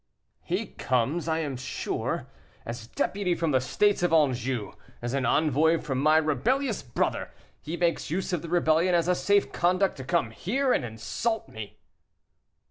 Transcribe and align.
"He 0.41 0.65
comes, 0.65 1.27
I 1.27 1.41
am 1.41 1.55
sure, 1.57 2.25
as 2.65 2.87
deputy 2.87 3.35
from 3.35 3.51
the 3.51 3.61
states 3.61 4.01
of 4.01 4.11
Anjou 4.11 4.71
as 4.99 5.13
an 5.13 5.27
envoy 5.27 5.77
from 5.77 5.99
my 5.99 6.17
rebellious 6.17 6.81
brother. 6.81 7.29
He 7.61 7.77
makes 7.77 8.09
use 8.09 8.33
of 8.33 8.41
the 8.41 8.49
rebellion 8.49 8.95
as 8.95 9.07
a 9.07 9.13
safe 9.13 9.51
conduct 9.51 9.97
to 9.97 10.03
come 10.03 10.31
here 10.31 10.73
and 10.73 10.83
insult 10.83 11.47
me." 11.49 11.77